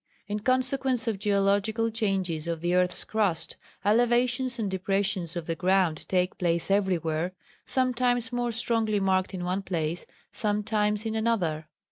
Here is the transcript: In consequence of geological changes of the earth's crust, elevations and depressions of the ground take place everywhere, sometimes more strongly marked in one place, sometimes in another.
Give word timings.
In 0.25 0.39
consequence 0.39 1.07
of 1.07 1.19
geological 1.19 1.91
changes 1.91 2.47
of 2.47 2.61
the 2.61 2.73
earth's 2.73 3.03
crust, 3.03 3.55
elevations 3.85 4.57
and 4.57 4.71
depressions 4.71 5.35
of 5.35 5.45
the 5.45 5.53
ground 5.53 6.09
take 6.09 6.39
place 6.39 6.71
everywhere, 6.71 7.33
sometimes 7.67 8.33
more 8.33 8.51
strongly 8.51 8.99
marked 8.99 9.35
in 9.35 9.43
one 9.43 9.61
place, 9.61 10.07
sometimes 10.31 11.05
in 11.05 11.13
another. 11.13 11.67